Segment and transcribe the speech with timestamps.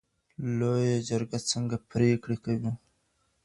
[0.57, 2.71] لویه جرګه څنګه پرېکړي کوي؟